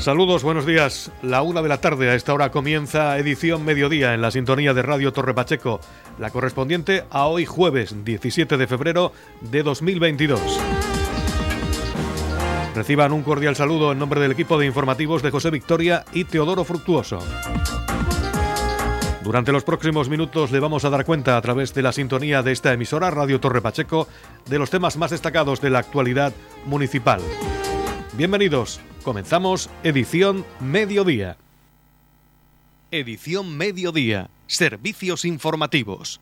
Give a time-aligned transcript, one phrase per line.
[0.00, 1.10] Saludos, buenos días.
[1.22, 4.82] La una de la tarde a esta hora comienza edición mediodía en la sintonía de
[4.82, 5.80] Radio Torre Pacheco,
[6.18, 10.40] la correspondiente a hoy jueves 17 de febrero de 2022.
[12.76, 16.62] Reciban un cordial saludo en nombre del equipo de informativos de José Victoria y Teodoro
[16.62, 17.18] Fructuoso.
[19.24, 22.52] Durante los próximos minutos le vamos a dar cuenta a través de la sintonía de
[22.52, 24.06] esta emisora Radio Torre Pacheco
[24.48, 26.32] de los temas más destacados de la actualidad
[26.66, 27.20] municipal.
[28.14, 31.38] Bienvenidos, comenzamos edición mediodía.
[32.90, 36.20] Edición mediodía, servicios informativos.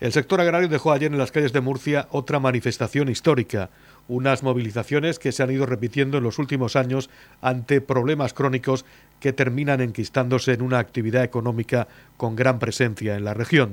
[0.00, 3.70] El sector agrario dejó ayer en las calles de Murcia otra manifestación histórica,
[4.06, 7.08] unas movilizaciones que se han ido repitiendo en los últimos años
[7.40, 8.84] ante problemas crónicos
[9.18, 13.70] que terminan enquistándose en una actividad económica con gran presencia en la región.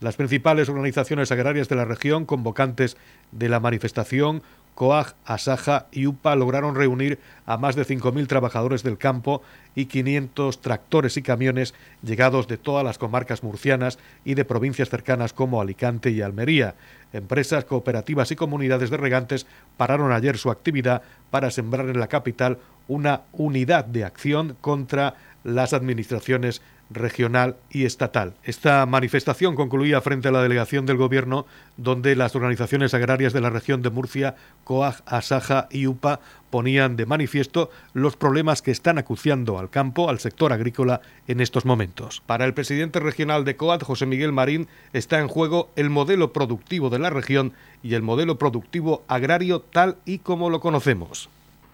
[0.00, 2.96] Las principales organizaciones agrarias de la región, convocantes
[3.32, 4.42] de la manifestación,
[4.74, 9.42] COAG, ASAJA y UPA lograron reunir a más de 5.000 trabajadores del campo
[9.74, 15.34] y 500 tractores y camiones llegados de todas las comarcas murcianas y de provincias cercanas
[15.34, 16.76] como Alicante y Almería.
[17.12, 22.56] Empresas, cooperativas y comunidades de regantes pararon ayer su actividad para sembrar en la capital
[22.88, 28.34] una unidad de acción contra las administraciones regional y estatal.
[28.44, 31.46] Esta manifestación concluía frente a la delegación del Gobierno,
[31.76, 37.06] donde las organizaciones agrarias de la región de Murcia, COAG, ASAJA y UPA, ponían de
[37.06, 42.22] manifiesto los problemas que están acuciando al campo, al sector agrícola, en estos momentos.
[42.26, 46.90] Para el presidente regional de COAD, José Miguel Marín, está en juego el modelo productivo
[46.90, 47.52] de la región
[47.82, 51.30] y el modelo productivo agrario tal y como lo conocemos.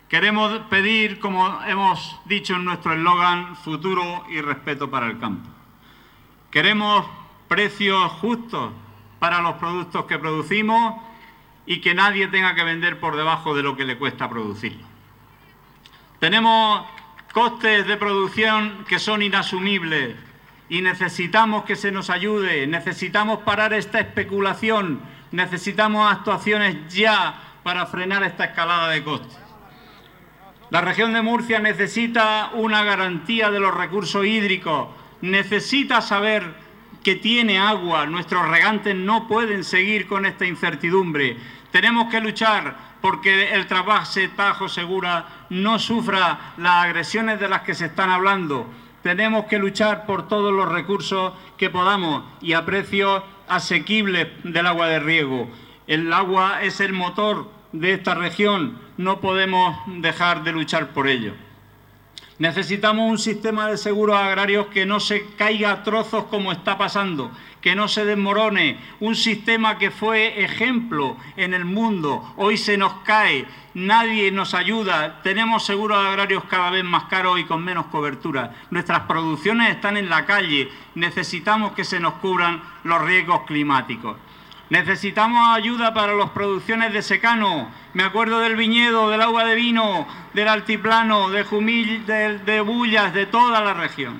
[0.08, 5.48] Queremos pedir, como hemos dicho en nuestro eslogan, futuro y respeto para el campo.
[6.50, 7.04] Queremos
[7.48, 8.72] precios justos
[9.18, 10.94] para los productos que producimos
[11.66, 14.86] y que nadie tenga que vender por debajo de lo que le cuesta producirlo.
[16.20, 16.86] Tenemos
[17.32, 20.14] costes de producción que son inasumibles
[20.69, 25.00] y necesitamos que se nos ayude, necesitamos parar esta especulación,
[25.32, 29.45] necesitamos actuaciones ya para frenar esta escalada de costes.
[30.69, 34.88] La región de Murcia necesita una garantía de los recursos hídricos,
[35.21, 36.54] necesita saber
[37.04, 41.37] que tiene agua, nuestros regantes no pueden seguir con esta incertidumbre.
[41.71, 47.76] Tenemos que luchar porque el trabajo Tajo Segura no sufra las agresiones de las que
[47.76, 48.66] se están hablando.
[49.05, 54.88] Tenemos que luchar por todos los recursos que podamos y a precios asequibles del agua
[54.88, 55.49] de riego.
[55.87, 61.34] El agua es el motor de esta región, no podemos dejar de luchar por ello.
[62.38, 67.30] Necesitamos un sistema de seguros agrarios que no se caiga a trozos como está pasando,
[67.62, 72.92] que no se desmorone, un sistema que fue ejemplo en el mundo, hoy se nos
[73.04, 78.54] cae, nadie nos ayuda, tenemos seguros agrarios cada vez más caros y con menos cobertura,
[78.70, 84.18] nuestras producciones están en la calle, necesitamos que se nos cubran los riesgos climáticos.
[84.69, 87.71] Necesitamos ayuda para las producciones de secano.
[87.94, 93.26] Me acuerdo del viñedo, del agua de vino, del altiplano, de Jumil, de, Bullas, de
[93.26, 94.19] toda la región.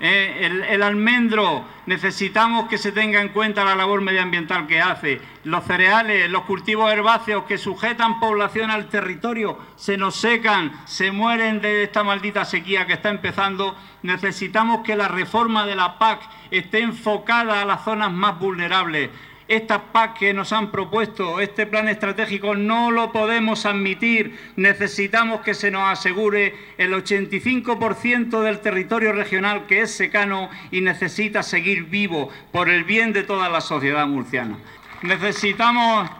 [0.00, 5.20] Eh, el, el, almendro, necesitamos que se tenga en cuenta la labor medioambiental que hace.
[5.44, 11.60] Los cereales, los cultivos herbáceos que sujetan población al territorio, se nos secan, se mueren
[11.60, 13.74] de esta maldita sequía que está empezando.
[14.02, 19.10] Necesitamos que la reforma de la PAC esté enfocada a las zonas más vulnerables.
[19.48, 24.36] Esta PAC que nos han propuesto, este plan estratégico, no lo podemos admitir.
[24.56, 31.44] Necesitamos que se nos asegure el 85% del territorio regional que es secano y necesita
[31.44, 34.58] seguir vivo por el bien de toda la sociedad murciana.
[35.02, 36.10] Necesitamos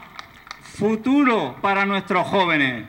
[0.63, 2.85] futuro para nuestros jóvenes.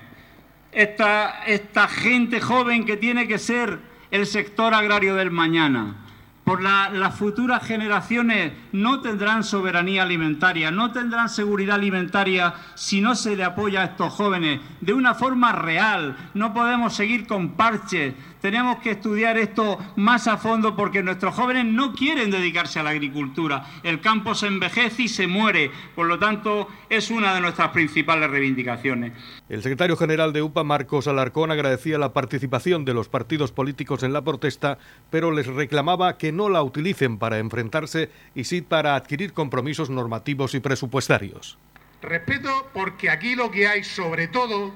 [0.71, 3.79] Esta, esta gente joven que tiene que ser
[4.11, 6.06] el sector agrario del mañana
[6.47, 13.35] por las futuras generaciones no tendrán soberanía alimentaria, no tendrán seguridad alimentaria si no se
[13.35, 16.15] le apoya a estos jóvenes de una forma real.
[16.33, 21.65] No podemos seguir con parches, tenemos que estudiar esto más a fondo porque nuestros jóvenes
[21.65, 23.65] no quieren dedicarse a la agricultura.
[23.83, 28.29] El campo se envejece y se muere, por lo tanto es una de nuestras principales
[28.29, 29.11] reivindicaciones.
[29.49, 34.13] El secretario general de UPA, Marcos Alarcón, agradecía la participación de los partidos políticos en
[34.13, 34.77] la protesta,
[35.09, 40.59] pero les reclamaba que la utilicen para enfrentarse y sí para adquirir compromisos normativos y
[40.59, 41.57] presupuestarios.
[42.01, 44.73] Respeto porque aquí lo que hay sobre todo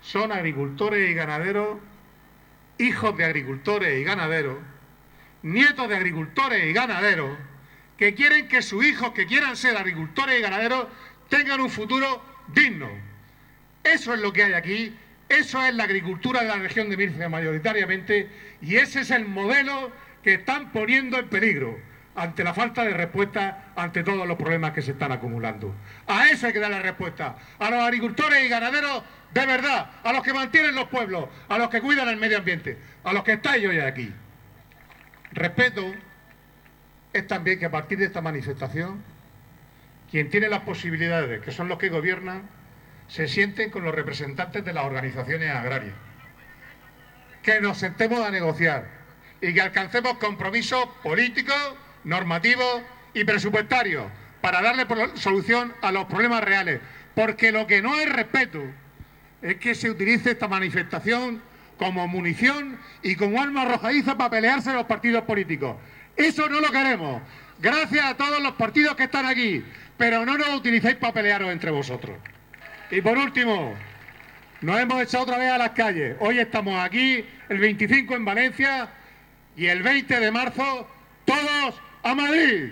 [0.00, 1.76] son agricultores y ganaderos
[2.80, 4.56] hijos de agricultores y ganaderos,
[5.42, 7.36] nietos de agricultores y ganaderos,
[7.96, 10.86] que quieren que sus hijos, que quieran ser agricultores y ganaderos,
[11.28, 12.88] tengan un futuro digno.
[13.84, 14.96] Eso es lo que hay aquí,
[15.28, 18.28] eso es la agricultura de la región de Murcia mayoritariamente
[18.62, 21.78] y ese es el modelo que están poniendo en peligro
[22.14, 25.74] ante la falta de respuesta ante todos los problemas que se están acumulando.
[26.06, 27.36] A eso hay que dar la respuesta.
[27.58, 29.02] A los agricultores y ganaderos
[29.32, 32.78] de verdad, a los que mantienen los pueblos, a los que cuidan el medio ambiente,
[33.04, 34.12] a los que estáis hoy aquí.
[35.32, 35.94] Respeto
[37.12, 39.02] es también que a partir de esta manifestación,
[40.10, 42.42] quien tiene las posibilidades, que son los que gobiernan,
[43.06, 45.94] se sienten con los representantes de las organizaciones agrarias.
[47.42, 48.99] Que nos sentemos a negociar
[49.40, 52.82] y que alcancemos compromisos políticos, normativos
[53.14, 54.04] y presupuestarios
[54.40, 56.80] para darle solución a los problemas reales.
[57.14, 58.62] Porque lo que no es respeto
[59.42, 61.42] es que se utilice esta manifestación
[61.78, 65.76] como munición y como arma arrojadiza para pelearse los partidos políticos.
[66.16, 67.22] Eso no lo queremos.
[67.58, 69.64] Gracias a todos los partidos que están aquí,
[69.96, 72.16] pero no nos utilicéis para pelearos entre vosotros.
[72.90, 73.74] Y por último,
[74.60, 76.16] nos hemos echado otra vez a las calles.
[76.20, 78.88] Hoy estamos aquí, el 25 en Valencia
[79.56, 80.86] y el 20 de marzo,
[81.24, 82.70] todos a Madrid.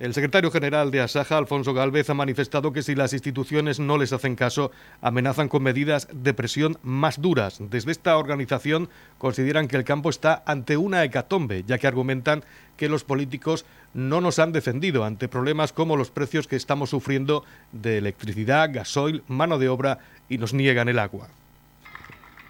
[0.00, 4.12] El secretario general de Asaja, Alfonso Galvez, ha manifestado que si las instituciones no les
[4.12, 7.58] hacen caso, amenazan con medidas de presión más duras.
[7.60, 12.42] Desde esta organización consideran que el campo está ante una hecatombe, ya que argumentan
[12.76, 17.44] que los políticos no nos han defendido ante problemas como los precios que estamos sufriendo
[17.70, 21.28] de electricidad, gasoil, mano de obra y nos niegan el agua.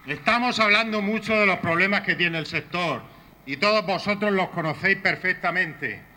[0.06, 3.13] Estamos hablando mucho de los problemas que tiene el sector
[3.46, 6.14] y todos vosotros los conocéis perfectamente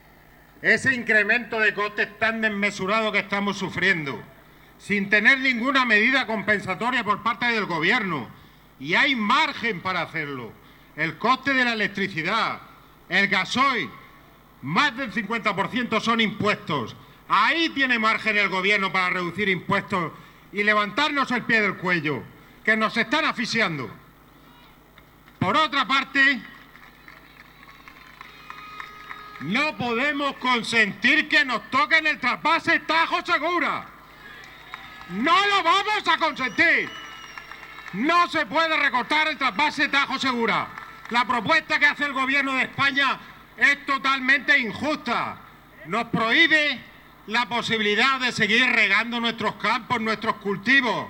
[0.62, 4.21] ese incremento de costes tan desmesurado que estamos sufriendo,
[4.79, 8.27] sin tener ninguna medida compensatoria por parte del Gobierno.
[8.79, 10.51] Y hay margen para hacerlo.
[10.95, 12.62] El coste de la electricidad,
[13.09, 13.89] el gasoil,
[14.62, 16.95] más del 50% son impuestos.
[17.27, 20.12] Ahí tiene margen el Gobierno para reducir impuestos
[20.51, 22.24] y levantarnos el pie del cuello,
[22.63, 23.89] que nos están asfixiando.
[25.39, 26.41] Por otra parte,
[29.42, 33.86] no podemos consentir que nos toquen el traspase Tajo Segura.
[35.10, 36.89] No lo vamos a consentir.
[37.94, 40.68] No se puede recortar el traspase Tajo Segura.
[41.10, 43.19] La propuesta que hace el gobierno de España
[43.57, 45.38] es totalmente injusta.
[45.86, 46.81] Nos prohíbe
[47.28, 51.10] la posibilidad de seguir regando nuestros campos, nuestros cultivos,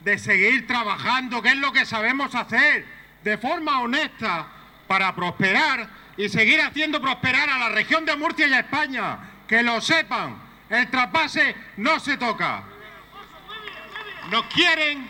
[0.00, 2.84] de seguir trabajando, que es lo que sabemos hacer,
[3.22, 4.46] de forma honesta,
[4.86, 5.88] para prosperar
[6.20, 9.18] y seguir haciendo prosperar a la región de Murcia y a España.
[9.48, 10.36] Que lo sepan,
[10.68, 12.62] el traspase no se toca.
[14.30, 15.08] Nos quieren,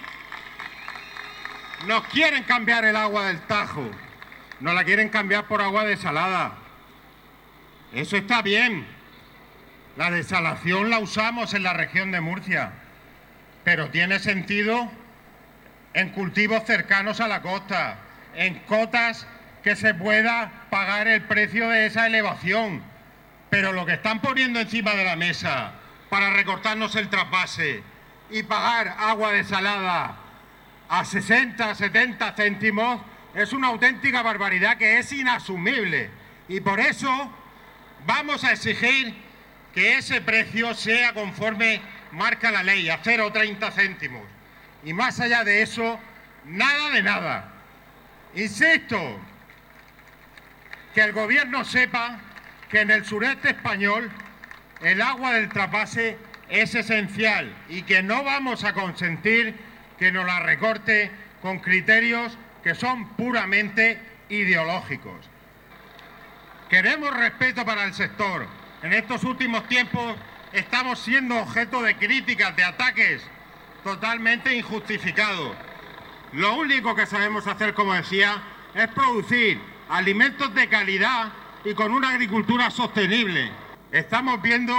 [1.89, 3.91] nos quieren cambiar el agua del Tajo,
[4.61, 6.53] nos la quieren cambiar por agua desalada.
[7.93, 8.87] Eso está bien.
[9.97, 12.71] La desalación la usamos en la región de Murcia,
[13.65, 14.89] pero tiene sentido
[15.93, 17.99] en cultivos cercanos a la costa,
[18.37, 19.27] en cotas
[19.63, 22.83] que se pueda pagar el precio de esa elevación.
[23.51, 25.73] Pero lo que están poniendo encima de la mesa
[26.09, 27.83] para recortarnos el trasvase
[28.31, 30.17] y pagar agua desalada
[30.89, 33.01] a 60, 70 céntimos
[33.35, 36.11] es una auténtica barbaridad que es inasumible.
[36.49, 37.33] Y por eso
[38.07, 39.15] vamos a exigir
[39.75, 41.81] que ese precio sea conforme
[42.13, 44.23] marca la ley, a 0,30 céntimos.
[44.85, 45.99] Y más allá de eso,
[46.45, 47.53] nada de nada.
[48.35, 49.21] Insisto,
[50.95, 52.19] que el gobierno sepa
[52.71, 54.11] que en el sureste español
[54.81, 56.17] el agua del trapase
[56.49, 59.55] es esencial y que no vamos a consentir
[59.99, 61.11] que nos la recorte
[61.43, 65.29] con criterios que son puramente ideológicos.
[66.69, 68.47] Queremos respeto para el sector.
[68.83, 70.17] En estos últimos tiempos
[70.53, 73.23] estamos siendo objeto de críticas, de ataques
[73.85, 75.57] totalmente injustificados.
[76.33, 78.43] Lo único que sabemos hacer, como decía,
[78.75, 81.33] es producir alimentos de calidad
[81.65, 83.51] y con una agricultura sostenible.
[83.91, 84.75] Estamos viendo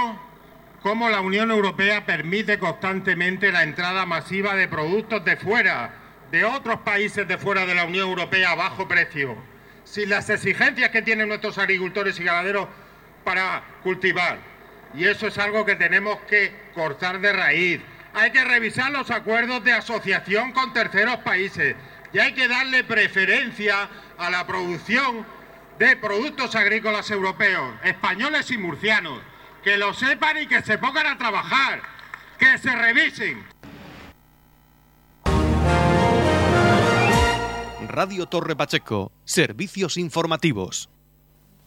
[0.82, 5.94] cómo la Unión Europea permite constantemente la entrada masiva de productos de fuera,
[6.30, 9.36] de otros países de fuera de la Unión Europea a bajo precio,
[9.84, 12.68] sin las exigencias que tienen nuestros agricultores y ganaderos
[13.22, 14.38] para cultivar.
[14.94, 17.80] Y eso es algo que tenemos que cortar de raíz.
[18.14, 21.76] Hay que revisar los acuerdos de asociación con terceros países
[22.12, 23.88] y hay que darle preferencia
[24.18, 25.24] a la producción
[25.78, 29.20] de productos agrícolas europeos, españoles y murcianos.
[29.64, 31.82] Que lo sepan y que se pongan a trabajar,
[32.38, 33.44] que se revisen.
[37.88, 40.88] Radio Torre Pacheco, servicios informativos.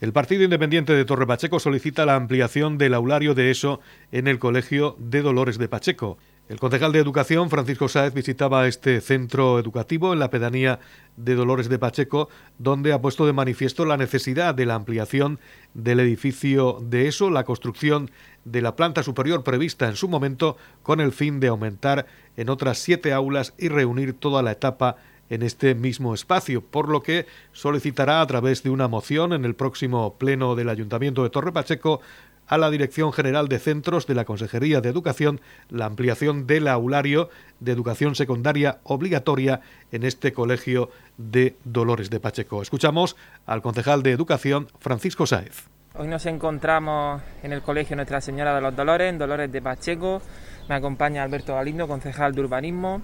[0.01, 3.79] El Partido Independiente de Torre Pacheco solicita la ampliación del aulario de ESO
[4.11, 6.17] en el Colegio de Dolores de Pacheco.
[6.47, 10.79] El concejal de Educación, Francisco Sáez, visitaba este centro educativo en la pedanía
[11.17, 15.39] de Dolores de Pacheco, donde ha puesto de manifiesto la necesidad de la ampliación
[15.73, 18.11] del edificio de ESO, la construcción
[18.43, 22.05] de la planta superior prevista en su momento, con el fin de aumentar
[22.37, 24.97] en otras siete aulas y reunir toda la etapa
[25.31, 29.55] en este mismo espacio, por lo que solicitará a través de una moción en el
[29.55, 32.01] próximo pleno del Ayuntamiento de Torre Pacheco
[32.47, 37.29] a la Dirección General de Centros de la Consejería de Educación la ampliación del aulario
[37.59, 39.61] de educación secundaria obligatoria
[39.91, 42.61] en este colegio de Dolores de Pacheco.
[42.61, 45.67] Escuchamos al concejal de Educación, Francisco Sáez.
[45.97, 50.21] Hoy nos encontramos en el Colegio Nuestra Señora de los Dolores, en Dolores de Pacheco.
[50.67, 53.01] Me acompaña Alberto Galindo, concejal de Urbanismo,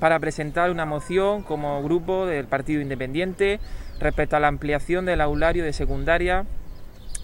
[0.00, 3.60] para presentar una moción como grupo del Partido Independiente
[4.00, 6.44] respecto a la ampliación del aulario de secundaria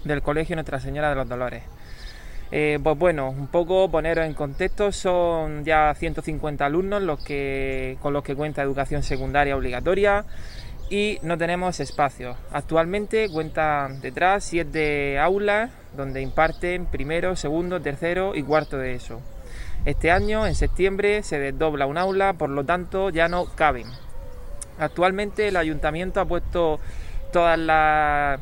[0.05, 1.63] del Colegio Nuestra Señora de los Dolores.
[2.51, 8.13] Eh, pues bueno, un poco poneros en contexto, son ya 150 alumnos los que, con
[8.13, 10.25] los que cuenta educación secundaria obligatoria
[10.89, 12.37] y no tenemos espacio.
[12.51, 19.21] Actualmente cuenta detrás siete aulas donde imparten primero, segundo, tercero y cuarto de eso.
[19.85, 23.87] Este año, en septiembre, se desdobla un aula, por lo tanto ya no caben.
[24.79, 26.79] Actualmente el ayuntamiento ha puesto
[27.31, 28.39] todas las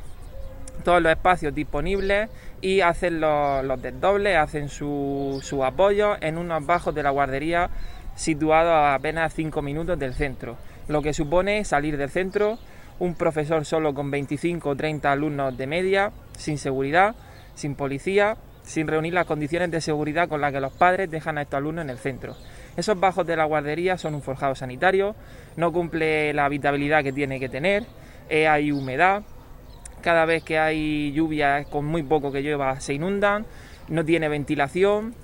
[0.83, 2.29] todos los espacios disponibles
[2.61, 7.69] y hacen los, desdobles, hacen su, su, apoyo en unos bajos de la guardería
[8.15, 12.57] situados a apenas 5 minutos del centro, lo que supone salir del centro,
[12.99, 17.15] un profesor solo con 25 o 30 alumnos de media, sin seguridad,
[17.55, 21.41] sin policía, sin reunir las condiciones de seguridad con las que los padres dejan a
[21.41, 22.35] estos alumnos en el centro.
[22.77, 25.15] Esos bajos de la guardería son un forjado sanitario,
[25.57, 27.83] no cumple la habitabilidad que tiene que tener,
[28.29, 29.23] eh, hay humedad,
[30.03, 33.45] cada vez que hay lluvia con muy poco que llueva se inundan,
[33.87, 35.15] no tiene ventilación,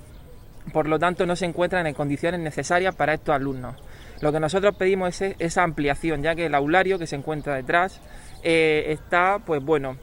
[0.72, 3.76] por lo tanto no se encuentran en condiciones necesarias para estos alumnos.
[4.20, 8.00] Lo que nosotros pedimos es esa ampliación, ya que el aulario que se encuentra detrás
[8.42, 9.96] eh, está, pues bueno,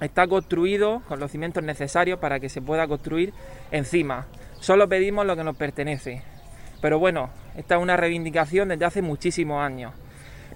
[0.00, 3.32] está construido con los cimientos necesarios para que se pueda construir
[3.70, 4.26] encima.
[4.60, 6.22] Solo pedimos lo que nos pertenece.
[6.80, 9.92] Pero bueno, esta es una reivindicación desde hace muchísimos años.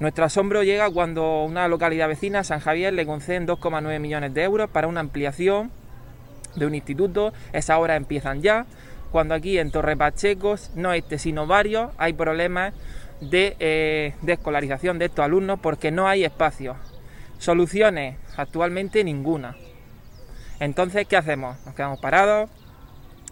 [0.01, 4.71] Nuestro asombro llega cuando una localidad vecina, San Javier, le conceden 2,9 millones de euros
[4.71, 5.73] para una ampliación
[6.55, 7.33] de un instituto.
[7.53, 8.67] Esas obras empiezan ya.
[9.11, 12.75] Cuando aquí en Torre Pacheco, no este sino varios, hay problemas
[13.21, 16.77] de, eh, de escolarización de estos alumnos porque no hay espacio.
[17.39, 19.57] Soluciones, actualmente ninguna.
[20.61, 21.57] Entonces, ¿qué hacemos?
[21.67, 22.51] Nos quedamos parados,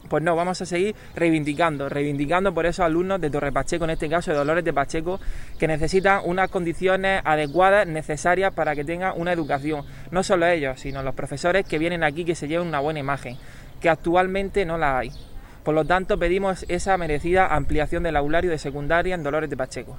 [0.08, 4.08] pues no, vamos a seguir reivindicando, reivindicando por esos alumnos de Torre Pacheco, en este
[4.08, 5.20] caso de Dolores de Pacheco,
[5.58, 9.84] que necesitan unas condiciones adecuadas, necesarias para que tengan una educación.
[10.10, 13.36] No solo ellos, sino los profesores que vienen aquí que se lleven una buena imagen,
[13.80, 15.10] que actualmente no la hay.
[15.64, 19.98] Por lo tanto, pedimos esa merecida ampliación del aulario de secundaria en Dolores de Pacheco.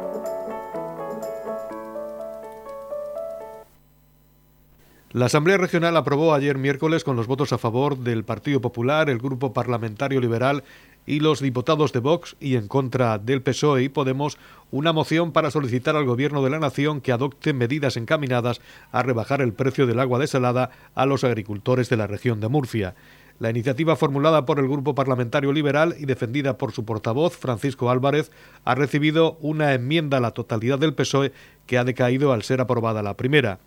[5.13, 9.17] La Asamblea Regional aprobó ayer miércoles con los votos a favor del Partido Popular, el
[9.17, 10.63] Grupo Parlamentario Liberal
[11.05, 14.37] y los diputados de Vox y en contra del PSOE y Podemos
[14.71, 18.61] una moción para solicitar al Gobierno de la Nación que adopte medidas encaminadas
[18.93, 22.95] a rebajar el precio del agua desalada a los agricultores de la región de Murcia.
[23.37, 28.31] La iniciativa formulada por el Grupo Parlamentario Liberal y defendida por su portavoz, Francisco Álvarez,
[28.63, 31.33] ha recibido una enmienda a la totalidad del PSOE
[31.65, 33.59] que ha decaído al ser aprobada la primera.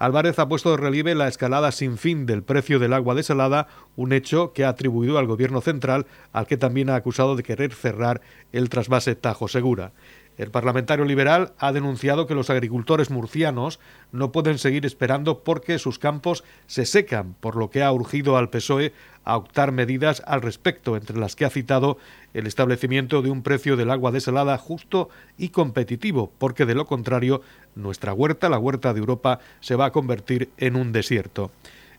[0.00, 4.14] Álvarez ha puesto de relieve la escalada sin fin del precio del agua desalada, un
[4.14, 8.22] hecho que ha atribuido al gobierno central, al que también ha acusado de querer cerrar
[8.50, 9.92] el trasvase Tajo Segura.
[10.40, 13.78] El parlamentario liberal ha denunciado que los agricultores murcianos
[14.10, 18.48] no pueden seguir esperando porque sus campos se secan, por lo que ha urgido al
[18.48, 18.94] PSOE
[19.24, 21.98] a optar medidas al respecto, entre las que ha citado
[22.32, 27.42] el establecimiento de un precio del agua desalada justo y competitivo, porque de lo contrario
[27.74, 31.50] nuestra huerta, la huerta de Europa, se va a convertir en un desierto.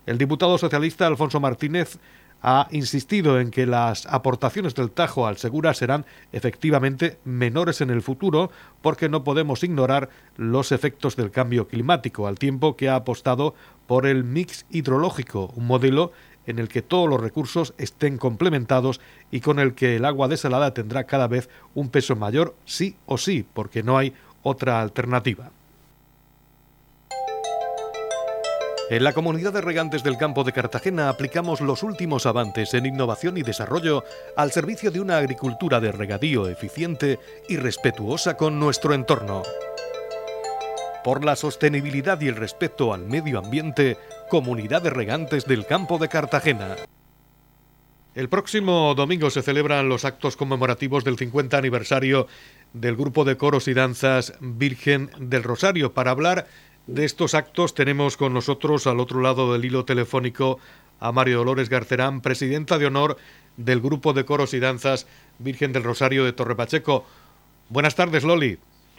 [0.07, 1.99] El diputado socialista Alfonso Martínez
[2.41, 8.01] ha insistido en que las aportaciones del Tajo al Segura serán efectivamente menores en el
[8.01, 13.53] futuro porque no podemos ignorar los efectos del cambio climático, al tiempo que ha apostado
[13.87, 16.11] por el mix hidrológico, un modelo
[16.47, 20.73] en el que todos los recursos estén complementados y con el que el agua desalada
[20.73, 25.51] tendrá cada vez un peso mayor sí o sí, porque no hay otra alternativa.
[28.91, 33.37] En la comunidad de regantes del campo de Cartagena aplicamos los últimos avances en innovación
[33.37, 34.03] y desarrollo
[34.35, 37.17] al servicio de una agricultura de regadío eficiente
[37.47, 39.43] y respetuosa con nuestro entorno.
[41.05, 43.97] Por la sostenibilidad y el respeto al medio ambiente,
[44.29, 46.75] Comunidad de Regantes del Campo de Cartagena.
[48.13, 52.27] El próximo domingo se celebran los actos conmemorativos del 50 aniversario
[52.73, 55.93] del grupo de coros y danzas Virgen del Rosario.
[55.93, 56.45] Para hablar
[56.91, 60.59] de estos actos tenemos con nosotros al otro lado del hilo telefónico
[60.99, 63.17] a Mario Dolores Garcerán, presidenta de honor
[63.55, 65.07] del grupo de coros y danzas
[65.39, 67.05] Virgen del Rosario de Torre Pacheco.
[67.69, 68.57] Buenas tardes, Loli.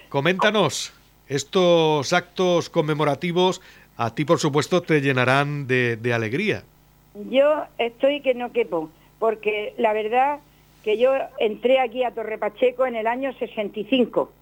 [0.09, 0.95] Coméntanos,
[1.29, 3.61] estos actos conmemorativos
[3.99, 6.65] a ti, por supuesto, te llenarán de, alegría.
[7.29, 10.41] Yo estoy que no quepo, porque la verdad
[10.83, 14.33] que yo entré aquí a Torre Pacheco en el año 65,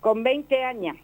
[0.00, 0.96] con 20 años.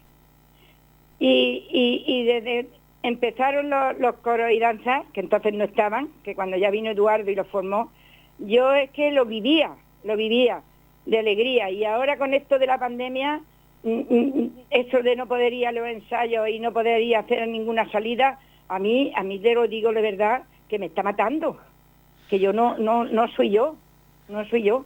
[1.19, 2.67] Y, desde
[3.03, 7.35] empezaron los, coros y danzas, que entonces no estaban, que cuando ya vino Eduardo y
[7.35, 7.91] los formó,
[8.39, 9.71] yo es que lo vivía,
[10.03, 10.61] lo vivía
[11.05, 11.69] de alegría.
[11.69, 13.41] Y ahora con esto de la pandemia,
[13.83, 17.19] mm, mm, eso de no poder ir a los ensayos y no poder ir a
[17.19, 21.01] hacer ninguna salida, a mí, a mí te lo digo de verdad, que me está
[21.01, 21.57] matando,
[22.29, 23.77] que yo no, no, no soy yo,
[24.27, 24.85] no soy yo.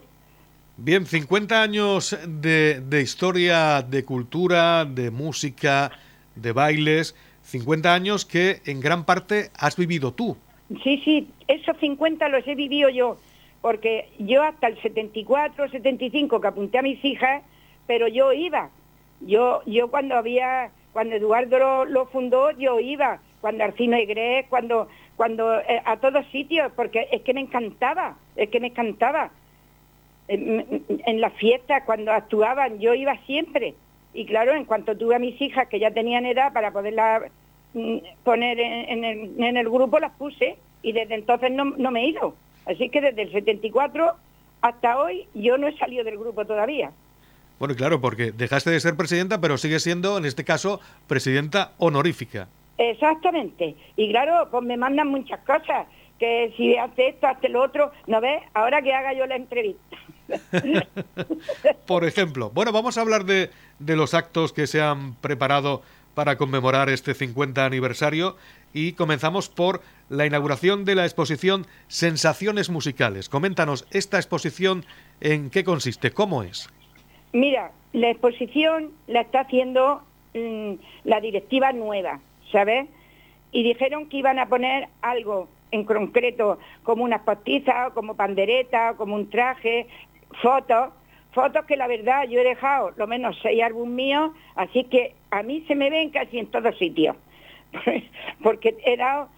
[0.78, 5.92] Bien, 50 años de, de historia, de cultura, de música,
[6.36, 10.38] de bailes, 50 años que en gran parte has vivido tú.
[10.84, 13.18] Sí, sí, esos 50 los he vivido yo,
[13.62, 17.44] porque yo hasta el 74, 75 que apunté a mis hijas,
[17.88, 18.70] pero yo iba.
[19.20, 23.20] Yo, yo cuando había, cuando Eduardo lo, fundó, yo iba.
[23.42, 28.50] Cuando Arcino Igres, cuando, cuando eh, a todos sitios, porque es que me encantaba, es
[28.50, 29.32] que me encantaba.
[30.28, 33.76] En, en las fiestas, cuando actuaban, yo iba siempre.
[34.14, 37.24] Y claro, en cuanto tuve a mis hijas que ya tenían edad para poderlas
[37.74, 39.04] mm, poner en,
[39.58, 42.36] el, grupo, las puse y desde entonces no, me he ido.
[42.66, 44.16] Así que desde el 74
[44.62, 46.92] hasta hoy yo no he salido del grupo todavía.
[47.60, 52.48] Bueno, claro, porque dejaste de ser presidenta, pero sigue siendo, en este caso, presidenta honorífica.
[52.78, 53.76] Exactamente.
[53.96, 55.86] Y claro, pues me mandan muchas cosas,
[56.18, 58.42] que si hace esto, hace lo otro, ¿no ves?
[58.54, 59.98] Ahora que haga yo la entrevista.
[61.88, 65.82] Por ejemplo, bueno, vamos a hablar de, de los actos que se han preparado
[66.14, 68.36] para conmemorar este 50 aniversario
[68.74, 73.30] y comenzamos por la inauguración de la exposición Sensaciones Musicales.
[73.30, 74.86] Coméntanos esta exposición
[75.20, 76.70] en qué consiste, cómo es.
[77.34, 80.02] Mira, la exposición la está haciendo
[80.34, 80.74] mm,
[81.06, 82.20] la directiva nueva,
[82.52, 82.88] ¿sabes?
[83.52, 89.16] Y dijeron que iban a poner algo en concreto, como unas postizas, como pandereta, como
[89.16, 89.88] un traje,
[90.42, 90.94] fotos,
[91.32, 95.44] fotos que la verdad yo he dejado lo menos seis álbumes míos, así que a
[95.44, 97.16] mí se me ven casi en todos sitios,
[98.44, 99.30] porque he dado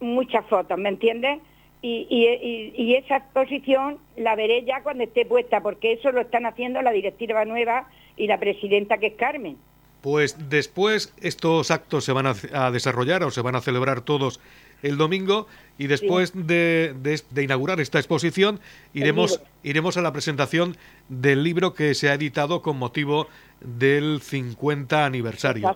[0.00, 1.40] muchas fotos, ¿me entiendes?
[1.86, 6.92] Y, esa exposición la veré ya cuando esté puesta, porque eso lo están haciendo la
[6.92, 9.58] directiva nueva y la presidenta que es Carmen.
[10.04, 14.38] Pues después estos actos se van a desarrollar o se van a celebrar todos
[14.82, 15.46] el domingo
[15.78, 16.94] y después de,
[17.34, 18.60] inaugurar esta exposición
[18.92, 20.76] iremos, iremos a la presentación
[21.08, 23.28] del libro que se ha editado con motivo
[23.62, 25.74] del 50 aniversario.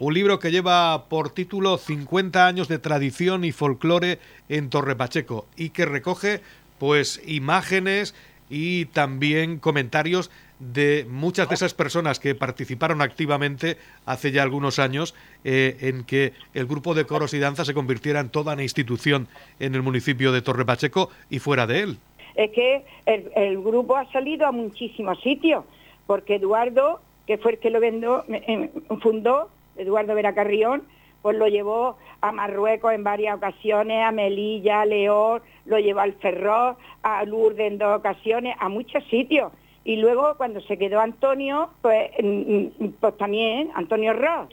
[0.00, 5.46] Un libro que lleva por título 50 años de tradición y folclore en Torre Pacheco
[5.54, 6.40] y que recoge
[6.78, 8.14] pues imágenes
[8.48, 15.14] y también comentarios de muchas de esas personas que participaron activamente hace ya algunos años
[15.44, 19.28] eh, en que el grupo de coros y danza se convirtiera en toda una institución
[19.60, 21.98] en el municipio de Torre Pacheco y fuera de él.
[22.34, 25.64] Es que el, grupo ha salido a muchísimos sitios,
[26.06, 30.82] porque Eduardo, que fue el que lo vendó, eh, fundó, Eduardo Vera Carrión,
[31.22, 36.12] pues lo llevó a Marruecos en varias ocasiones, a Melilla, a León, lo llevó al
[36.14, 39.52] Ferrol, a Lourdes en dos ocasiones, a muchos sitios.
[39.86, 44.48] Y luego cuando se quedó Antonio, pues, mm, mm, pues también Antonio Ross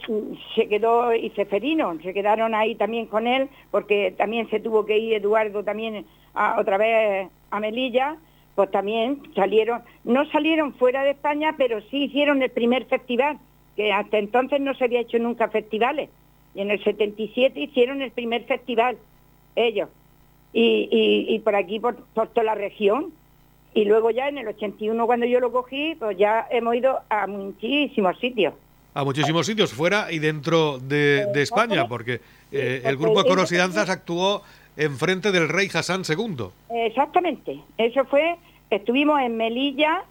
[0.54, 4.96] se quedó y Ceferino, se quedaron ahí también con él, porque también se tuvo que
[4.96, 6.06] ir Eduardo también
[6.56, 8.16] otra vez a Melilla,
[8.54, 13.36] pues también salieron, no salieron fuera de España, pero sí hicieron el primer festival,
[13.74, 16.10] que hasta entonces no se había hecho nunca festivales.
[16.54, 18.98] Y en el 77 hicieron el primer festival,
[19.56, 19.88] ellos.
[20.52, 23.12] Y, por aquí, por toda la región.
[23.74, 27.26] Y luego ya en el 81 cuando yo lo cogí, pues ya hemos ido a
[27.26, 28.54] muchísimos sitios.
[28.94, 32.20] A muchísimos sitios, fuera y dentro de, España, porque
[32.52, 34.42] eh, el grupo de coros y danzas actuó
[34.76, 36.46] enfrente del rey Hassan II.
[36.70, 38.36] Exactamente, eso fue,
[38.70, 40.04] estuvimos en Melilla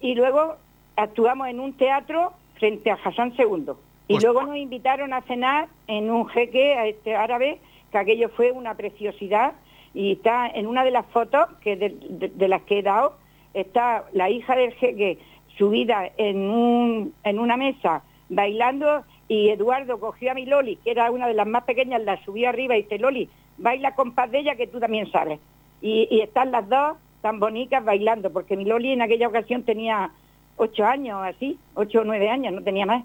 [0.00, 0.56] y luego
[0.96, 3.72] actuamos en un teatro frente a Hassan II.
[4.08, 7.58] Y Pues- luego nos invitaron a cenar en un jeque a este árabe,
[7.92, 9.52] que aquello fue una preciosidad.
[9.94, 13.16] Y está en una de las fotos que de, las que he dado,
[13.54, 15.18] está la hija del jeque
[15.56, 21.10] subida en, un, en una mesa bailando y Eduardo cogió a mi Loli, que era
[21.10, 24.40] una de las más pequeñas, la subió arriba y dice, Loli, baila con paz de
[24.40, 25.38] ella que tú también sabes.
[25.80, 30.10] Y, y están las dos tan bonitas bailando, porque mi Loli en aquella ocasión tenía
[30.56, 33.04] ocho años, así, ocho o nueve años, no tenía más.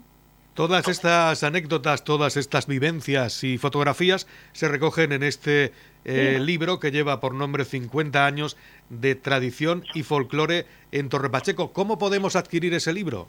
[0.53, 5.71] Todas estas anécdotas, todas estas vivencias y fotografías se recogen en este
[6.05, 6.43] eh, Sí.
[6.43, 8.57] libro que lleva por nombre 50 años
[8.89, 11.71] de tradición y folclore en Torrepacheco.
[11.71, 13.27] ¿Cómo podemos adquirir ese libro?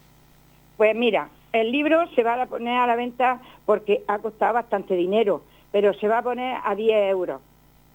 [0.77, 4.95] Pues mira, el libro se va a poner a la venta porque ha costado bastante
[4.95, 7.39] dinero, pero se va a poner a 10 euros.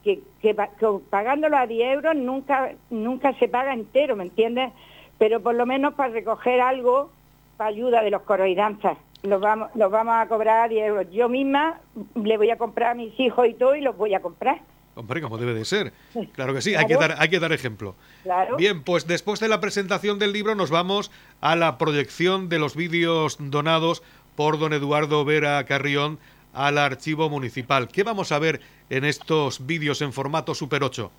[0.04, 4.72] Que, que que pagándolo a 10 euros nunca, nunca se paga entero, ¿me entiendes?
[5.18, 7.10] Pero por lo menos para recoger algo
[7.56, 8.98] para ayuda de los coros y danzas.
[9.26, 11.06] Los vamos, los vamos a cobrar a 10 euros.
[11.10, 11.80] Yo misma
[12.14, 14.60] le voy a comprar a mis hijos y todo y los voy a comprar.
[14.94, 15.92] Hombre, como debe de ser.
[16.32, 17.94] Claro que sí, hay que dar, hay que dar ejemplo.
[18.22, 18.56] Claro.
[18.56, 21.10] Bien, pues después de la presentación del libro nos vamos
[21.42, 24.02] a la proyección de los vídeos donados
[24.36, 26.18] por don Eduardo Vera Carrión
[26.54, 27.88] al archivo municipal.
[27.88, 31.10] ¿Qué vamos a ver en estos vídeos en formato Super 8?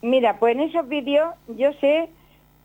[0.00, 2.08] Mira, pues en esos vídeos yo sé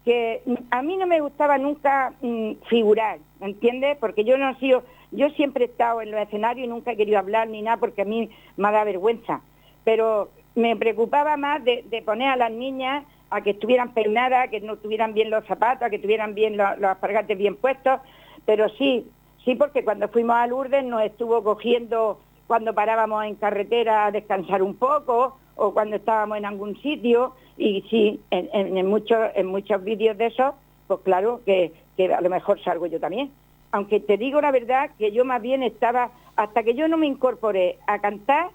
[0.06, 3.98] que a mí no me gustaba nunca mm, figurar, ¿me entiendes?
[3.98, 6.98] Porque yo no he sido, yo siempre he estado en los escenarios y nunca he
[6.98, 9.42] querido hablar ni nada porque a mí me da vergüenza.
[9.84, 14.78] Pero me preocupaba más de, poner a las niñas a que estuvieran peinadas, que no
[14.78, 18.02] tuvieran bien los zapatos, a que tuvieran bien los, los alpargates bien puestos.
[18.46, 19.08] Pero sí,
[19.46, 24.62] sí, porque cuando fuimos a Lourdes nos estuvo cogiendo cuando parábamos en carretera a descansar
[24.62, 30.18] un poco o cuando estábamos en algún sitio y sí, en, muchos en muchos vídeos
[30.18, 30.54] de esos,
[30.88, 33.32] pues claro que, que a lo mejor salgo yo también.
[33.72, 37.08] Aunque te digo la verdad que yo más bien estaba, hasta que yo no me
[37.08, 38.50] incorporé a cantar,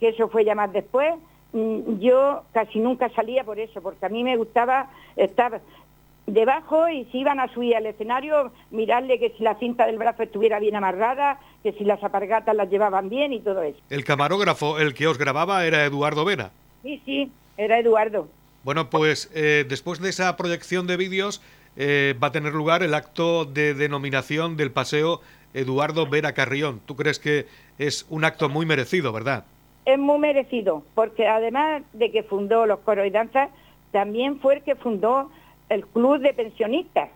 [0.00, 1.14] que eso fue ya más después,
[1.52, 5.60] mm, yo casi nunca salía por eso, porque a mí me gustaba estar
[6.32, 10.22] debajo y si iban a subir al escenario, mirarle que si la cinta del brazo
[10.22, 13.78] estuviera bien amarrada, que si las apargatas las llevaban bien y todo eso.
[13.90, 16.50] El camarógrafo, el que os grababa, era Eduardo Vera.
[16.82, 18.28] Sí, sí, era Eduardo.
[18.62, 21.42] Bueno, pues eh, después de esa proyección de vídeos
[21.76, 25.20] eh, va a tener lugar el acto de denominación del paseo
[25.54, 26.80] Eduardo Vera Carrión.
[26.86, 27.46] ¿Tú crees que
[27.78, 29.44] es un acto muy merecido, verdad?
[29.84, 33.50] Es muy merecido, porque además de que fundó los coros y danzas,
[33.92, 35.30] también fue el que fundó
[35.70, 37.08] el club de pensionistas.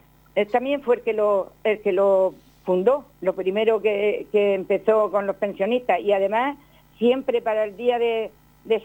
[0.51, 6.01] También fue el que lo, que lo fundó, lo primero que, empezó con los pensionistas.
[6.01, 6.57] Y además,
[6.99, 8.31] siempre para el día de,
[8.65, 8.83] de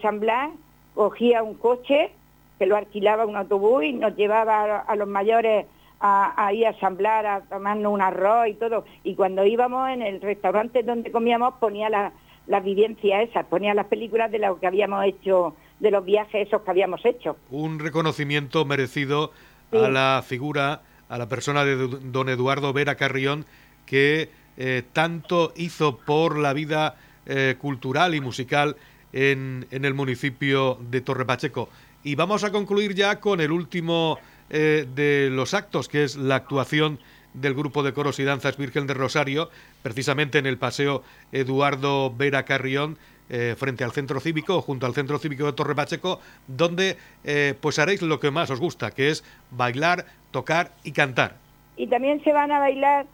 [0.94, 2.10] cogía un coche
[2.58, 5.64] que lo alquilaba un autobús y nos llevaba a, los mayores
[5.98, 8.84] a, a ir a San Blas, a tomarnos un arroz y todo.
[9.02, 12.12] Y cuando íbamos en el restaurante donde comíamos, ponía la-
[12.46, 16.62] las vivencias esas, ponía las películas de lo que habíamos hecho, de los viajes esos
[16.62, 17.36] que habíamos hecho.
[17.50, 19.30] Un reconocimiento merecido
[19.72, 23.46] A la figura, a la persona de don Eduardo Vera Carrión,
[23.86, 28.76] que eh, tanto hizo por la vida eh, cultural y musical
[29.12, 31.68] en, en el municipio de Torrepacheco.
[32.02, 36.36] Y vamos a concluir ya con el último eh, de los actos, que es la
[36.36, 36.98] actuación
[37.34, 39.50] del grupo de coros y danzas Virgen de Rosario,
[39.82, 42.98] precisamente en el paseo Eduardo Vera Carrión,
[43.30, 47.78] eh, frente al centro cívico, junto al centro cívico de Torre Pacheco, donde eh, pues
[47.78, 51.36] haréis lo que más os gusta, que es bailar, tocar y cantar.
[51.76, 53.06] Y también se van a bailar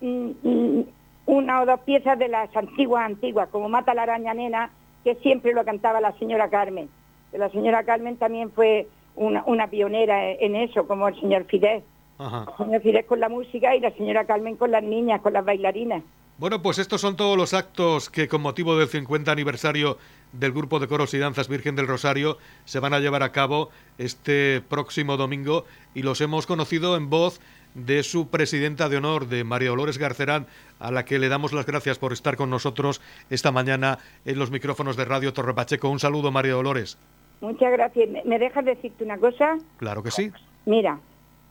[0.00, 0.84] mm, mm,
[1.26, 4.70] una o dos piezas de las antiguas, antiguas, como Mata la araña nena,
[5.02, 6.88] que siempre lo cantaba la señora Carmen.
[7.32, 11.82] La señora Carmen también fue una, una pionera en eso, como el señor Fidel.
[12.18, 12.46] Ajá.
[12.48, 15.44] El señor Fidel con la música y la señora Carmen con las niñas, con las
[15.44, 16.04] bailarinas.
[16.36, 19.98] Bueno, pues estos son todos los actos que con motivo del 50 aniversario
[20.32, 23.70] del grupo de coros y danzas Virgen del Rosario se van a llevar a cabo
[23.98, 27.40] este próximo domingo y los hemos conocido en voz
[27.74, 30.46] de su presidenta de honor, de María Dolores Garcerán,
[30.80, 34.50] a la que le damos las gracias por estar con nosotros esta mañana en los
[34.50, 35.88] micrófonos de Radio Torre Pacheco.
[35.88, 36.98] Un saludo, María Dolores.
[37.40, 38.08] Muchas gracias.
[38.10, 39.56] ¿Me- ¿Me dejas decirte una cosa?
[39.78, 40.32] Claro que sí.
[40.66, 40.98] Mira,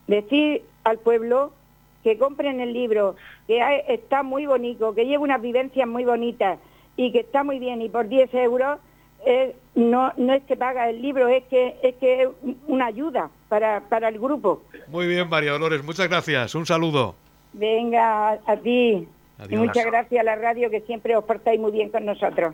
[0.08, 1.54] decir al pueblo
[2.04, 3.16] que compren el libro,
[3.48, 6.60] que hay- está muy bonito, que lleva unas vivencias muy bonitas
[6.98, 8.80] y que está muy bien y por 10 euros
[9.26, 12.30] eh, no, no es que paga el libro, es que es que es
[12.68, 14.64] una ayuda para, para el grupo.
[14.90, 16.54] Muy bien, María Dolores, muchas gracias.
[16.56, 17.16] Un saludo.
[17.54, 19.08] Venga, a, a ti.
[19.38, 19.52] Adiós.
[19.52, 22.54] Y muchas gracias a la radio que siempre os portáis muy bien con nosotros.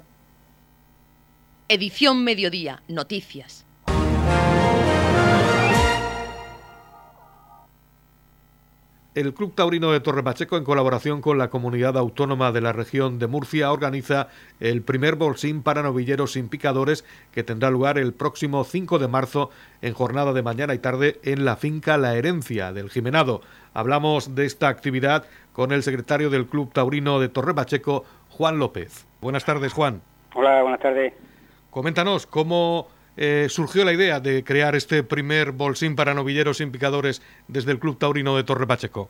[1.68, 3.66] Edición Mediodía, Noticias.
[9.16, 13.18] El Club Taurino de Torre Pacheco, en colaboración con la Comunidad Autónoma de la Región
[13.18, 14.28] de Murcia, organiza
[14.60, 19.50] el primer bolsín para novilleros sin picadores que tendrá lugar el próximo 5 de marzo
[19.82, 23.42] en jornada de mañana y tarde en la finca La Herencia del Jimenado.
[23.74, 29.08] Hablamos de esta actividad con el secretario del Club Taurino de Torre Pacheco, Juan López.
[29.22, 30.04] Buenas tardes, Juan.
[30.36, 31.14] Hola, buenas tardes.
[31.72, 37.22] Coméntanos cómo eh, surgió la idea de crear este primer bolsín para novilleros sin picadores
[37.48, 39.10] desde el Club Taurino de Torre Pacheco.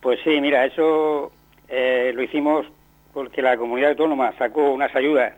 [0.00, 1.32] Pues sí, mira, eso
[1.68, 2.66] eh, lo hicimos
[3.12, 5.32] porque la comunidad autónoma sacó unas ayudas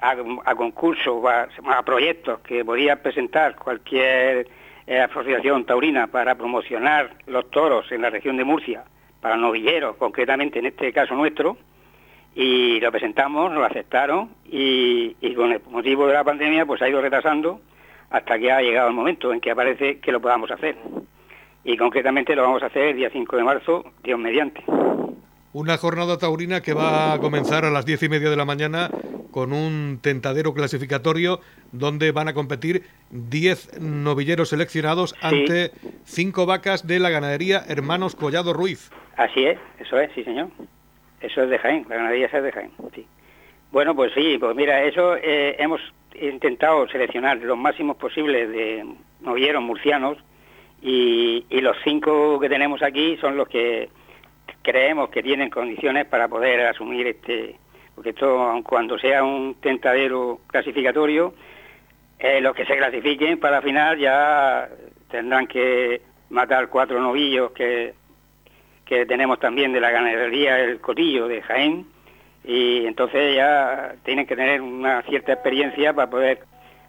[0.00, 4.48] a, concursos, a, proyectos que podía presentar cualquier
[4.86, 8.84] eh, asociación taurina para promocionar los toros en la región de Murcia,
[9.20, 11.56] para novilleros, concretamente en este caso nuestro,
[12.34, 17.00] y lo presentamos, lo aceptaron y, con el motivo de la pandemia pues ha ido
[17.00, 17.60] retrasando
[18.10, 20.76] hasta que ha llegado el momento en que aparece que lo podamos hacer.
[21.64, 24.64] Y concretamente lo vamos a hacer el día 5 de marzo, Dios mediante.
[25.52, 28.90] Una jornada taurina que va a comenzar a las diez y media de la mañana
[29.30, 31.40] con un tentadero clasificatorio
[31.72, 35.72] donde van a competir 10 novilleros seleccionados ante
[36.04, 38.90] cinco vacas de la ganadería Hermanos Collado Ruiz.
[39.16, 40.48] Así es, eso es, sí señor.
[41.20, 43.06] Eso es de Jaén, la ganadería es de Jaén, sí.
[43.70, 45.80] Bueno, pues sí, pues mira, eso eh, hemos
[46.20, 48.84] intentado seleccionar los máximos posibles de
[49.20, 50.18] novilleros murcianos
[50.82, 53.90] y, los cinco que tenemos aquí son los que
[54.62, 57.56] creemos que tienen condiciones para poder asumir este,
[57.94, 61.34] porque esto, cuando sea un tentadero clasificatorio,
[62.18, 64.68] eh, los que se clasifiquen para la final ya
[65.10, 67.94] tendrán que matar cuatro novillos que
[68.90, 71.86] que tenemos también de la ganadería El Cotillo de Jaén
[72.42, 76.40] y entonces ya tienen que tener una cierta experiencia para poder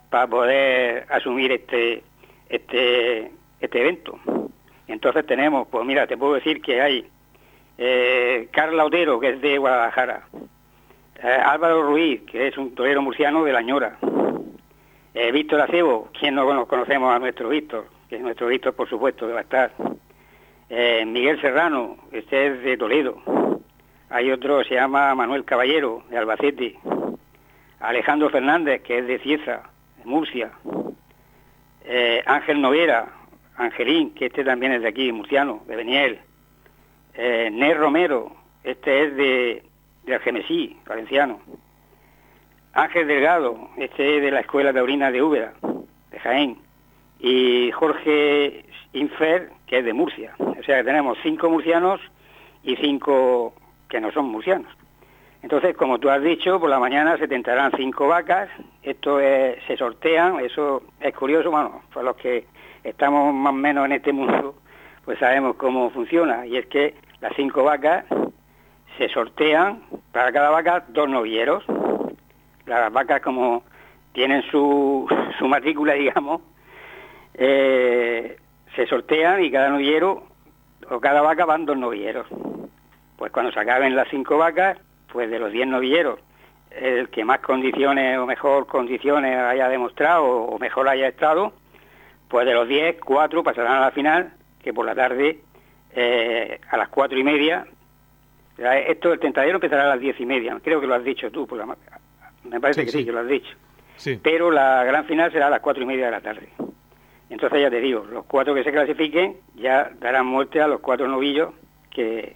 [0.10, 2.02] para poder asumir este
[2.50, 4.20] este este evento.
[4.88, 7.06] Entonces tenemos, pues mira, te puedo decir que hay
[7.78, 10.24] eh, Carla Otero, que es de Guadalajara,
[11.22, 14.00] eh, Álvaro Ruiz, que es un torero murciano de La Ñora,
[15.14, 19.28] eh, Víctor Acebo, quien no conocemos a nuestro Víctor, que es nuestro Víctor por supuesto
[19.28, 19.72] que va a estar,
[20.74, 23.22] eh, Miguel Serrano, este es de Toledo.
[24.10, 26.80] Hay otro, se llama Manuel Caballero, de Albacete.
[27.82, 29.64] Alejandro Fernández, que es de Cieza,
[29.98, 30.52] de Murcia.
[31.84, 33.12] Eh, Ángel Noguera,
[33.58, 36.20] Angelín, que este también es de aquí, murciano, de Beniel.
[37.16, 39.64] Eh, Romero, este es de,
[40.06, 41.42] de Algemesí, valenciano.
[42.72, 45.52] Ángel Delgado, este es de la Escuela Taurina de Úbeda,
[46.12, 46.58] de Jaén.
[47.20, 50.36] Y Jorge Infer, que es de Murcia.
[50.38, 52.02] O sea que tenemos cinco murcianos
[52.62, 53.54] y cinco
[53.88, 54.68] que no son murcianos.
[55.42, 58.50] Entonces, como tú has dicho, por la mañana se tentarán cinco vacas,
[58.84, 62.46] esto se sortean, eso es curioso, bueno, para los que
[62.84, 64.56] estamos más o menos en este mundo,
[65.06, 68.04] pues sabemos cómo funciona, y es que las cinco vacas
[68.98, 71.64] se sortean, para cada vaca dos novilleros,
[72.66, 73.64] las vacas como
[74.12, 75.08] tienen su,
[75.40, 76.42] su matrícula, digamos,
[77.36, 78.36] eh,
[78.76, 80.24] se sortean y cada novillero
[80.90, 82.28] o cada vaca van dos novilleros.
[83.18, 84.78] Pues cuando se acaben las cinco vacas,
[85.12, 86.20] pues de los diez novilleros,
[86.72, 91.54] el que más condiciones o mejor condiciones haya demostrado o mejor haya estado,
[92.28, 95.40] pues de los diez, cuatro pasarán a la final, que por la tarde
[95.94, 97.66] eh, a las cuatro y media,
[98.58, 101.48] esto el tentadero empezará a las diez y media, creo que lo has dicho tú,
[102.44, 103.56] me parece que sí, que lo has dicho.
[104.24, 106.50] Pero la gran final será a las cuatro y media de la tarde.
[107.32, 111.08] Entonces ya te digo, los cuatro que se clasifiquen ya darán muerte a los cuatro
[111.08, 111.54] novillos
[111.90, 112.36] que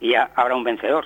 [0.00, 1.04] y ya habrá un vencedor.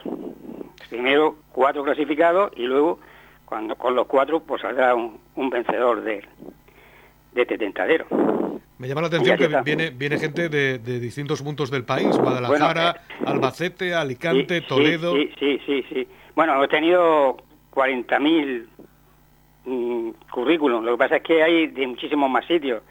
[0.88, 3.00] Primero cuatro clasificados y luego
[3.44, 6.24] cuando con los cuatro pues saldrá un, vencedor de,
[7.32, 8.06] de este tentadero.
[8.78, 13.24] Me llama la atención que viene, viene gente de, distintos puntos del país, Guadalajara, eh,
[13.26, 15.16] Albacete, Alicante, Toledo.
[15.16, 16.08] Sí, sí, sí, sí.
[16.36, 17.38] Bueno, hemos tenido
[17.72, 18.66] 40.000
[19.64, 20.84] mm, currículums.
[20.84, 22.82] Lo que pasa es que hay de muchísimos más sitios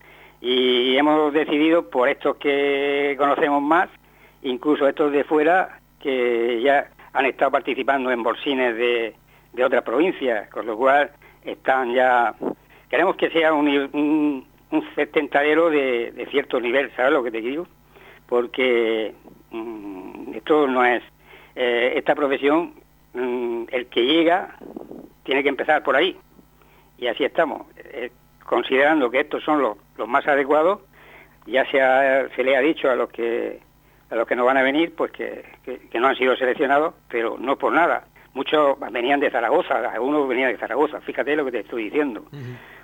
[0.42, 3.90] y hemos decidido por estos que conocemos más,
[4.42, 9.16] incluso estos de fuera, que ya han estado participando en bolsines de,
[9.54, 11.12] de otras provincias, con lo cual
[11.44, 12.34] están ya...
[12.90, 14.86] Queremos que sea un, un, un
[15.72, 17.68] de, cierto nivel, ¿sabes lo que te digo?
[18.28, 19.14] Porque
[19.52, 21.04] mm, esto no es...
[21.56, 22.74] Eh, esta profesión,
[23.14, 24.56] mm, el que llega,
[25.24, 26.16] tiene que empezar por ahí.
[26.98, 27.68] Y así estamos.
[28.50, 30.80] Considerando que estos son los, más adecuados,
[31.46, 33.60] ya se, se le ha dicho a los que
[34.10, 35.46] a los que no van a venir, pues que,
[35.94, 40.58] no han sido seleccionados, pero no por nada, muchos venían de Zaragoza, algunos venían de
[40.58, 42.26] Zaragoza, fíjate lo que te estoy diciendo.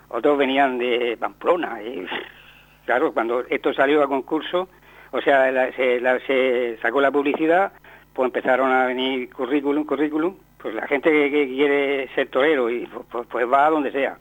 [0.10, 1.82] Otros venían de Pamplona.
[1.82, 2.06] Y,
[2.86, 4.70] claro, cuando esto salió a concurso,
[5.10, 7.74] o sea, se, sacó la publicidad,
[8.14, 13.04] pues empezaron a venir currículum, currículum, pues la gente que, quiere ser torero y pues,
[13.12, 14.20] pues, pues, va a donde sea.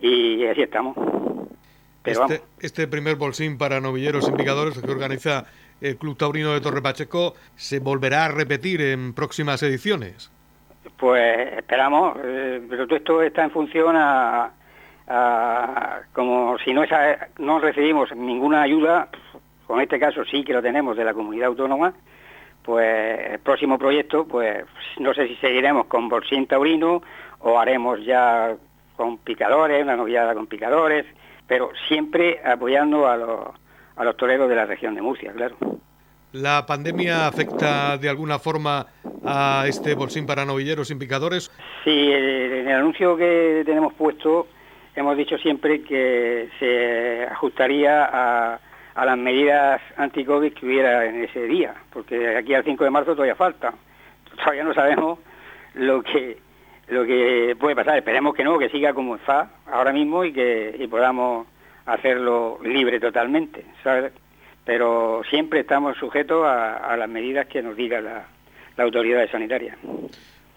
[0.00, 0.96] Y así estamos.
[2.04, 5.46] este, este primer bolsín para novilleros y picadores que organiza
[5.80, 10.30] el Club Taurino de Torre Pacheco se volverá a repetir en próximas ediciones.
[10.96, 14.52] Pues esperamos, eh, pero todo esto está en función a,
[16.12, 16.84] como si no,
[17.38, 19.08] no recibimos ninguna ayuda,
[19.66, 21.92] con este caso sí que lo tenemos de la comunidad autónoma,
[22.62, 24.64] pues el próximo proyecto, pues
[24.98, 27.02] no sé si seguiremos con Bolsín Taurino
[27.40, 28.54] o haremos ya
[29.00, 31.06] con picadores, una noviada con picadores,
[31.46, 33.48] pero siempre apoyando a los,
[33.96, 35.56] a los toreros de la región de Murcia, claro.
[36.32, 38.88] ¿La pandemia afecta de alguna forma
[39.24, 41.50] a este bolsín para novilleros y picadores?
[41.82, 44.48] Sí, en el anuncio que tenemos puesto
[44.94, 48.60] hemos dicho siempre que se ajustaría a,
[49.02, 53.34] las medidas anti-COVID que hubiera en ese día, porque aquí al 5 de marzo todavía
[53.34, 53.72] falta.
[54.36, 55.18] Todavía no sabemos
[55.72, 56.49] lo que
[56.90, 57.96] lo que puede pasar.
[57.96, 61.46] Esperemos que no, que siga como está ahora mismo y que podamos
[61.86, 63.64] hacerlo libre totalmente,
[64.64, 68.26] Pero siempre estamos sujetos a, las medidas que nos diga la,
[68.76, 69.76] autoridad sanitaria.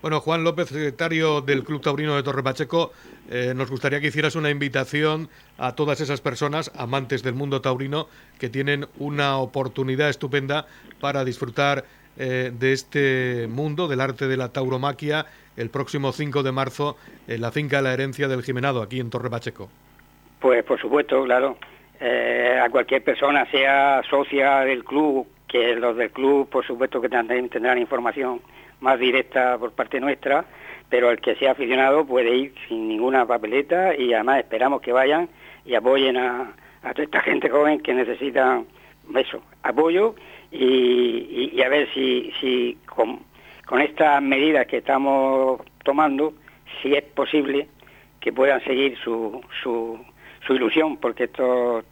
[0.02, 2.92] Bueno, Juan López, secretario del Club Taurino de Torre Pacheco,
[3.30, 8.08] eh, nos gustaría que hicieras una invitación a todas esas personas, amantes del mundo taurino,
[8.40, 10.68] que tienen una oportunidad estupenda
[11.00, 11.86] para disfrutar
[12.18, 15.26] eh, de este mundo, del arte de la tauromaquia,
[15.58, 16.98] el próximo 5 de marzo
[17.28, 19.70] en la finca de la herencia del Jimenado, aquí en Torre Pacheco.
[20.40, 21.58] Pues por supuesto, claro.
[22.00, 27.10] Eh, a cualquier persona, sea socia del club, que los del club, por supuesto que
[27.10, 28.42] también tendrán información
[28.82, 30.46] más directa por parte nuestra,
[30.90, 35.30] pero el que sea aficionado puede ir sin ninguna papeleta y además esperamos que vayan
[35.66, 38.62] y apoyen a, toda esta gente joven que necesita
[39.16, 40.16] eso, apoyo
[40.54, 43.20] y, a ver si, si con,
[43.82, 46.34] estas medidas que estamos tomando,
[46.82, 47.68] si es posible
[48.20, 50.00] que puedan seguir su, su,
[50.46, 51.84] su ilusión, porque esto,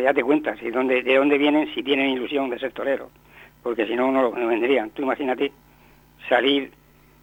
[0.00, 3.10] ya te cuentas, de dónde, de dónde vienen si tienen ilusión de ser torero,
[3.62, 4.90] porque si no, no lo vendrían.
[4.90, 5.52] Tú imagínate
[6.28, 6.70] salir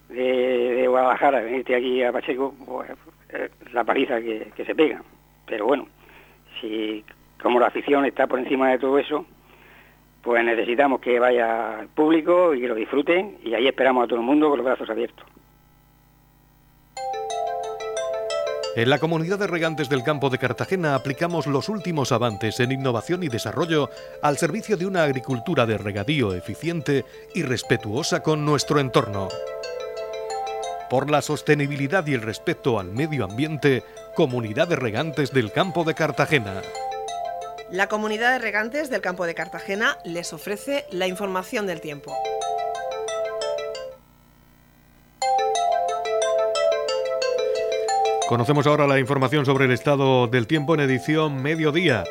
[0.09, 2.89] de, Guadalajara, venirte aquí a Pacheco, pues,
[3.29, 5.01] eh, la paliza que, se pega.
[5.45, 5.87] Pero bueno,
[6.59, 7.03] si
[7.41, 9.25] como la afición está por encima de todo eso,
[10.21, 14.19] pues necesitamos que vaya el público y que lo disfruten y ahí esperamos a todo
[14.19, 15.25] el mundo con los brazos abiertos.
[18.75, 23.23] En la comunidad de regantes del campo de Cartagena aplicamos los últimos avances en innovación
[23.23, 23.89] y desarrollo
[24.21, 27.03] al servicio de una agricultura de regadío eficiente
[27.33, 29.27] y respetuosa con nuestro entorno.
[30.89, 33.83] Por la sostenibilidad y el respeto al medio ambiente,
[34.15, 36.61] Comunidad de Regantes del Campo de Cartagena.
[37.71, 42.15] La Comunidad de Regantes del Campo de Cartagena les ofrece la información del tiempo.
[48.27, 52.05] Conocemos ahora la información sobre el estado del tiempo en edición mediodía.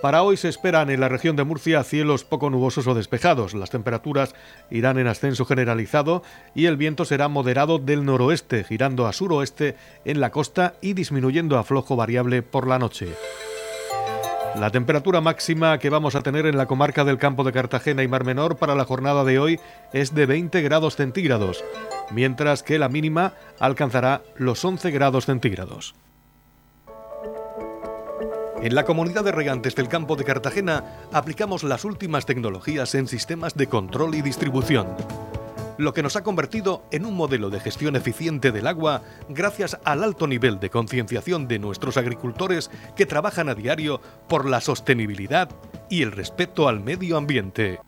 [0.00, 3.52] Para hoy se esperan en la región de Murcia cielos poco nubosos o despejados.
[3.52, 4.34] Las temperaturas
[4.70, 6.22] irán en ascenso generalizado
[6.54, 11.58] y el viento será moderado del noroeste, girando a suroeste en la costa y disminuyendo
[11.58, 13.08] a flojo variable por la noche.
[14.56, 18.08] La temperatura máxima que vamos a tener en la comarca del campo de Cartagena y
[18.08, 19.58] Mar Menor para la jornada de hoy
[19.92, 21.64] es de 20 grados centígrados,
[22.12, 25.96] mientras que la mínima alcanzará los 11 grados centígrados.
[28.62, 33.56] En la comunidad de regantes del campo de Cartagena aplicamos las últimas tecnologías en sistemas
[33.56, 34.86] de control y distribución
[35.78, 40.04] lo que nos ha convertido en un modelo de gestión eficiente del agua gracias al
[40.04, 45.48] alto nivel de concienciación de nuestros agricultores que trabajan a diario por la sostenibilidad
[45.90, 47.80] y el respeto al medio ambiente.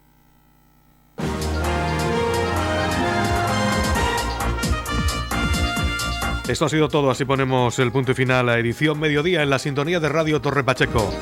[6.48, 9.98] Esto ha sido todo, así ponemos el punto final a edición mediodía en la sintonía
[9.98, 11.12] de Radio Torre Pacheco.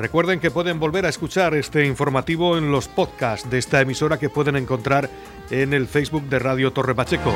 [0.00, 4.30] Recuerden que pueden volver a escuchar este informativo en los podcasts de esta emisora que
[4.30, 5.10] pueden encontrar
[5.50, 7.34] en el Facebook de Radio Torre Pacheco.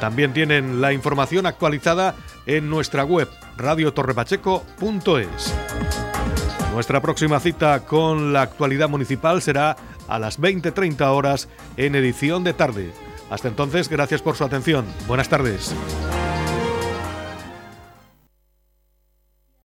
[0.00, 2.16] También tienen la información actualizada
[2.46, 5.54] en nuestra web radiotorrepacheco.es.
[6.72, 9.76] Nuestra próxima cita con la actualidad municipal será
[10.08, 12.90] a las 20.30 horas en edición de tarde.
[13.30, 14.84] Hasta entonces, gracias por su atención.
[15.06, 15.72] Buenas tardes.